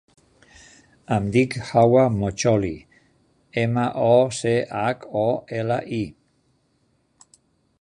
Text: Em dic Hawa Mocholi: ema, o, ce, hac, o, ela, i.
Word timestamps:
Em 1.17 1.25
dic 1.35 1.57
Hawa 1.67 2.05
Mocholi: 2.21 2.71
ema, 3.65 3.83
o, 4.15 4.17
ce, 4.39 4.55
hac, 4.79 5.07
o, 5.25 5.27
ela, 5.61 5.81
i. 6.01 7.37